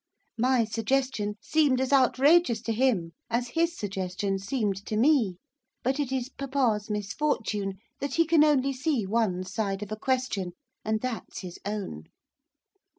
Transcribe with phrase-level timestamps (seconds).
[0.39, 5.37] My suggestion seemed as outrageous to him as his suggestion seemed to me.
[5.83, 10.53] But it is papa's misfortune that he can only see one side of a question,
[10.83, 12.05] and that's his own.